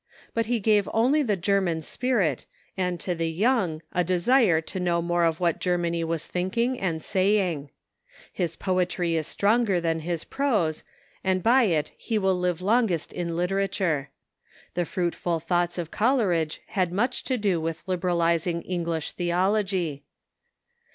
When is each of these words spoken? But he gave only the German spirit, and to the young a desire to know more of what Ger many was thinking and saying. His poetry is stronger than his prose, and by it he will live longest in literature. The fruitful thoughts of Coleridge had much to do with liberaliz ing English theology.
But 0.33 0.47
he 0.47 0.59
gave 0.59 0.89
only 0.95 1.21
the 1.21 1.35
German 1.37 1.83
spirit, 1.83 2.47
and 2.75 2.99
to 3.01 3.13
the 3.13 3.29
young 3.29 3.83
a 3.93 4.03
desire 4.03 4.59
to 4.59 4.79
know 4.79 4.99
more 4.99 5.23
of 5.25 5.39
what 5.39 5.59
Ger 5.59 5.77
many 5.77 6.03
was 6.03 6.25
thinking 6.25 6.79
and 6.79 7.03
saying. 7.03 7.69
His 8.33 8.55
poetry 8.55 9.15
is 9.15 9.27
stronger 9.27 9.79
than 9.79 9.99
his 9.99 10.23
prose, 10.23 10.83
and 11.23 11.43
by 11.43 11.65
it 11.65 11.91
he 11.99 12.17
will 12.17 12.33
live 12.33 12.63
longest 12.63 13.13
in 13.13 13.37
literature. 13.37 14.09
The 14.73 14.85
fruitful 14.85 15.39
thoughts 15.39 15.77
of 15.77 15.91
Coleridge 15.91 16.61
had 16.69 16.91
much 16.91 17.23
to 17.25 17.37
do 17.37 17.61
with 17.61 17.85
liberaliz 17.85 18.47
ing 18.47 18.63
English 18.63 19.11
theology. 19.11 20.03